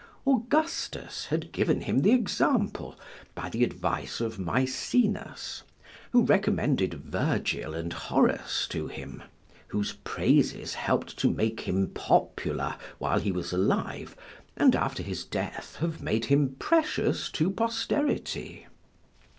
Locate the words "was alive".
13.31-14.15